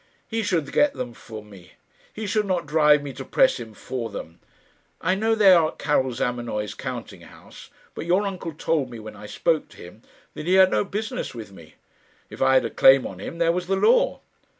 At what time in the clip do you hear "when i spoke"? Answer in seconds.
8.97-9.69